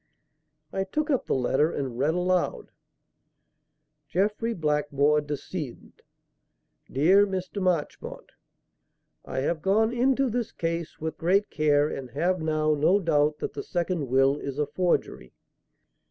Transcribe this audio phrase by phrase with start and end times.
[0.73, 2.71] I took up the letter and read aloud:
[4.07, 5.91] "JEFFREY BLACKMORE, DECD.
[6.91, 7.61] "DEAR MR.
[7.61, 8.31] MARCHMONT,
[9.25, 13.53] "I have gone into this case with great care and have now no doubt that
[13.53, 15.33] the second will is a forgery.